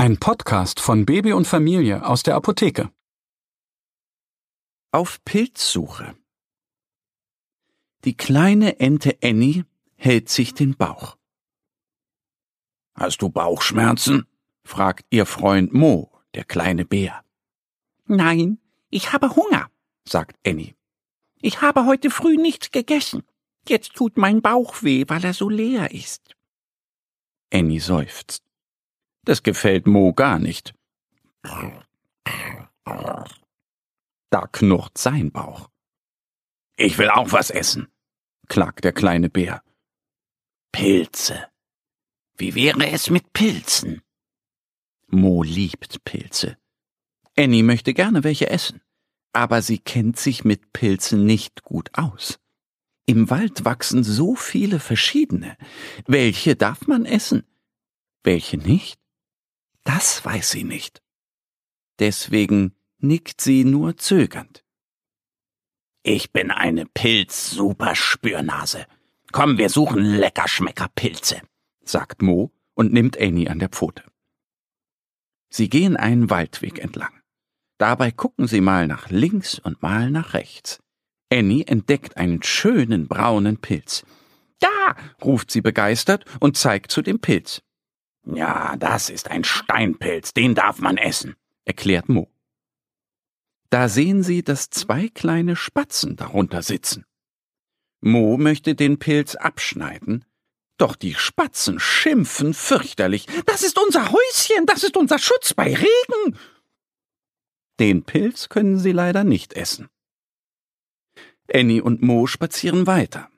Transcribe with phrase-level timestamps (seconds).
[0.00, 2.90] Ein Podcast von Baby und Familie aus der Apotheke.
[4.92, 6.16] Auf Pilzsuche.
[8.06, 11.18] Die kleine Ente Annie hält sich den Bauch.
[12.94, 14.26] Hast du Bauchschmerzen?
[14.64, 17.22] fragt ihr Freund Mo, der kleine Bär.
[18.06, 19.70] Nein, ich habe Hunger,
[20.08, 20.76] sagt Annie.
[21.42, 23.22] Ich habe heute früh nichts gegessen.
[23.68, 26.34] Jetzt tut mein Bauch weh, weil er so leer ist.
[27.52, 28.49] Annie seufzt.
[29.24, 30.74] Das gefällt Mo gar nicht.
[34.30, 35.68] Da knurrt sein Bauch.
[36.76, 37.88] Ich will auch was essen,
[38.48, 39.62] klagt der kleine Bär.
[40.72, 41.48] Pilze.
[42.36, 44.02] Wie wäre es mit Pilzen?
[45.08, 46.56] Mo liebt Pilze.
[47.36, 48.80] Annie möchte gerne welche essen,
[49.32, 52.38] aber sie kennt sich mit Pilzen nicht gut aus.
[53.06, 55.56] Im Wald wachsen so viele verschiedene.
[56.06, 57.44] Welche darf man essen?
[58.22, 58.99] Welche nicht?
[59.84, 61.02] Das weiß sie nicht.
[61.98, 64.64] Deswegen nickt sie nur zögernd.
[66.02, 68.86] Ich bin eine Pilz-Superspürnase.
[69.32, 71.42] Komm, wir suchen Leckerschmecker-Pilze,
[71.84, 74.04] sagt Mo und nimmt Annie an der Pfote.
[75.50, 77.12] Sie gehen einen Waldweg entlang.
[77.76, 80.80] Dabei gucken sie mal nach links und mal nach rechts.
[81.32, 84.04] Annie entdeckt einen schönen braunen Pilz.
[84.58, 87.62] Da, ruft sie begeistert und zeigt zu dem Pilz.
[88.24, 92.30] Ja, das ist ein Steinpilz, den darf man essen, erklärt Mo.
[93.70, 97.04] Da sehen sie, dass zwei kleine Spatzen darunter sitzen.
[98.00, 100.24] Mo möchte den Pilz abschneiden,
[100.76, 103.26] doch die Spatzen schimpfen fürchterlich.
[103.46, 106.38] Das ist unser Häuschen, das ist unser Schutz bei Regen.
[107.78, 109.88] Den Pilz können sie leider nicht essen.
[111.52, 113.29] Annie und Mo spazieren weiter.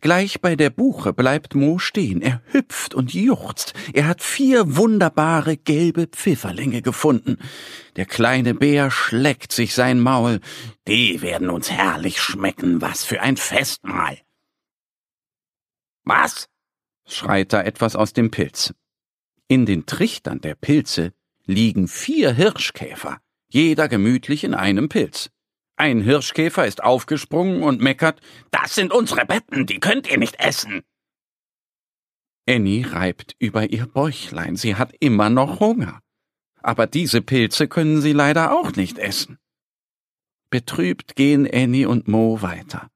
[0.00, 2.22] Gleich bei der Buche bleibt Mo stehen.
[2.22, 3.74] Er hüpft und juchzt.
[3.92, 7.38] Er hat vier wunderbare gelbe Pfifferlinge gefunden.
[7.96, 10.40] Der kleine Bär schleckt sich sein Maul.
[10.88, 12.80] Die werden uns herrlich schmecken.
[12.80, 14.18] Was für ein Festmahl.
[16.04, 16.48] Was?
[17.06, 18.74] schreit da etwas aus dem Pilz.
[19.48, 21.12] In den Trichtern der Pilze
[21.44, 25.30] liegen vier Hirschkäfer, jeder gemütlich in einem Pilz.
[25.80, 28.20] Ein Hirschkäfer ist aufgesprungen und meckert,
[28.50, 30.82] das sind unsere Betten, die könnt ihr nicht essen.
[32.46, 36.02] Annie reibt über ihr Bäuchlein, sie hat immer noch Hunger.
[36.56, 39.38] Aber diese Pilze können sie leider auch nicht essen.
[40.50, 42.90] Betrübt gehen Annie und Mo weiter.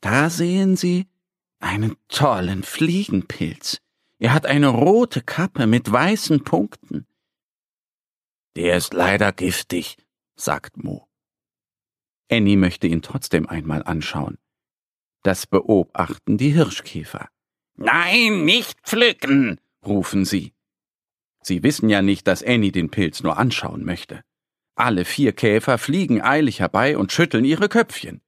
[0.00, 1.08] Da sehen sie
[1.58, 3.80] einen tollen Fliegenpilz.
[4.20, 7.08] Er hat eine rote Kappe mit weißen Punkten.
[8.54, 9.96] Der ist leider giftig,
[10.36, 11.07] sagt Mo.
[12.30, 14.38] Annie möchte ihn trotzdem einmal anschauen.
[15.22, 17.28] Das beobachten die Hirschkäfer.
[17.76, 20.52] Nein, nicht pflücken, rufen sie.
[21.42, 24.22] Sie wissen ja nicht, dass Annie den Pilz nur anschauen möchte.
[24.74, 28.20] Alle vier Käfer fliegen eilig herbei und schütteln ihre Köpfchen.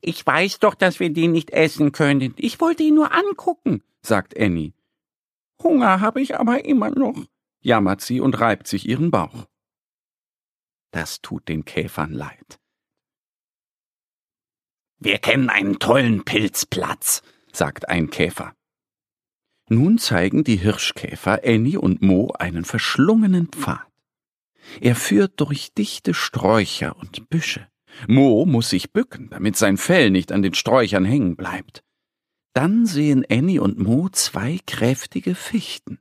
[0.00, 2.34] Ich weiß doch, dass wir den nicht essen können.
[2.36, 4.72] Ich wollte ihn nur angucken, sagt Annie.
[5.62, 7.26] Hunger habe ich aber immer noch,
[7.60, 9.46] jammert sie und reibt sich ihren Bauch.
[10.92, 12.60] Das tut den Käfern leid.
[14.98, 17.22] Wir kennen einen tollen Pilzplatz,
[17.52, 18.54] sagt ein Käfer.
[19.68, 23.86] Nun zeigen die Hirschkäfer Annie und Mo einen verschlungenen Pfad.
[24.80, 27.66] Er führt durch dichte Sträucher und Büsche.
[28.06, 31.82] Mo muss sich bücken, damit sein Fell nicht an den Sträuchern hängen bleibt.
[32.54, 35.98] Dann sehen Annie und Mo zwei kräftige Fichten.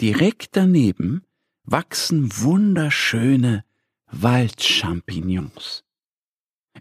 [0.00, 1.24] Direkt daneben
[1.64, 3.64] wachsen wunderschöne
[4.10, 5.84] Waldchampignons.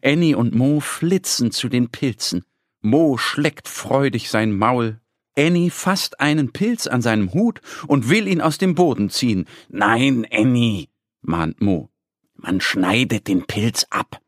[0.02, 2.46] Annie und Mo flitzen zu den Pilzen.
[2.82, 5.02] Mo schleckt freudig sein Maul.
[5.38, 9.46] Annie fasst einen Pilz an seinem Hut und will ihn aus dem Boden ziehen.
[9.70, 10.88] Nein, Annie,
[11.22, 11.90] mahnt Mo.
[12.34, 14.22] Man schneidet den Pilz ab.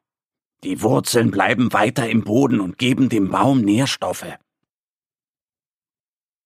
[0.64, 4.38] Die Wurzeln bleiben weiter im Boden und geben dem Baum Nährstoffe.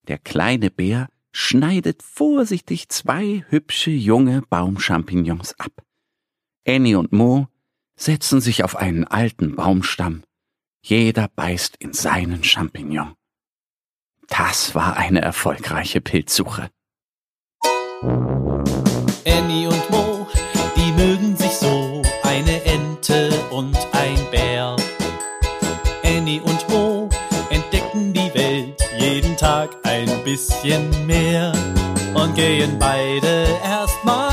[0.08, 5.84] Der kleine Bär schneidet vorsichtig zwei hübsche junge Baumchampignons ab.
[6.66, 7.48] Annie und Mo
[7.96, 10.24] setzen sich auf einen alten Baumstamm.
[10.82, 13.14] Jeder beißt in seinen Champignon.
[14.28, 16.70] Das war eine erfolgreiche Pilzsuche.
[19.26, 20.28] Annie und Mo,
[20.76, 24.76] die mögen sich so, eine Ente und ein Bär.
[26.04, 27.10] Annie und Mo
[27.50, 31.52] entdecken die Welt jeden Tag ein bisschen mehr
[32.14, 34.33] und gehen beide erstmal